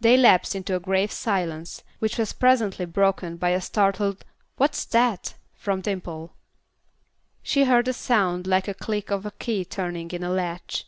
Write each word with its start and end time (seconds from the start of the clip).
They 0.00 0.16
lapsed 0.16 0.54
into 0.56 0.74
a 0.74 0.80
grave 0.80 1.12
silence 1.12 1.82
which 1.98 2.16
was 2.16 2.32
presently 2.32 2.86
broken 2.86 3.36
by 3.36 3.50
a 3.50 3.60
startled 3.60 4.24
"What's 4.56 4.86
that?" 4.86 5.34
from 5.52 5.82
Dimple. 5.82 6.32
She 7.42 7.64
heard 7.64 7.86
a 7.88 7.92
sound 7.92 8.46
like 8.46 8.64
the 8.64 8.72
click 8.72 9.10
of 9.10 9.26
a 9.26 9.32
key 9.32 9.66
turning 9.66 10.10
in 10.12 10.22
a 10.22 10.30
latch. 10.30 10.86